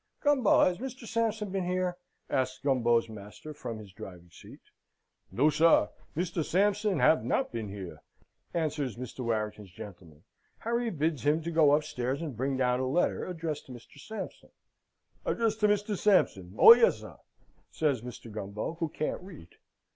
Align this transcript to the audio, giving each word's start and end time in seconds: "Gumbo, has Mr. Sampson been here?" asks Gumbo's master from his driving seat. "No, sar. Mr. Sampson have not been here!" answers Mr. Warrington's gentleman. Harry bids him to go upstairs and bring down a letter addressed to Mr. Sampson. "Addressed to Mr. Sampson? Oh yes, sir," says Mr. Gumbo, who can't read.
"Gumbo, 0.19 0.65
has 0.65 0.79
Mr. 0.79 1.05
Sampson 1.05 1.51
been 1.51 1.65
here?" 1.67 1.95
asks 2.27 2.57
Gumbo's 2.57 3.07
master 3.07 3.53
from 3.53 3.77
his 3.77 3.91
driving 3.93 4.31
seat. 4.31 4.61
"No, 5.31 5.51
sar. 5.51 5.91
Mr. 6.17 6.43
Sampson 6.43 6.97
have 6.97 7.23
not 7.23 7.51
been 7.51 7.69
here!" 7.69 8.01
answers 8.51 8.95
Mr. 8.97 9.19
Warrington's 9.19 9.69
gentleman. 9.69 10.23
Harry 10.57 10.89
bids 10.89 11.21
him 11.21 11.43
to 11.43 11.51
go 11.51 11.71
upstairs 11.73 12.19
and 12.19 12.35
bring 12.35 12.57
down 12.57 12.79
a 12.79 12.87
letter 12.87 13.27
addressed 13.27 13.67
to 13.67 13.73
Mr. 13.73 13.99
Sampson. 13.99 14.49
"Addressed 15.23 15.59
to 15.59 15.67
Mr. 15.67 15.95
Sampson? 15.95 16.55
Oh 16.57 16.73
yes, 16.73 17.01
sir," 17.01 17.17
says 17.69 18.01
Mr. 18.01 18.31
Gumbo, 18.31 18.77
who 18.79 18.89
can't 18.89 19.21
read. 19.21 19.49